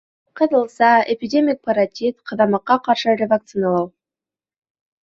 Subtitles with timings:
[0.39, 3.89] Ҡыҙылса, эпидемик паротит, ҡыҙамыҡҡа ҡаршы ревакциналау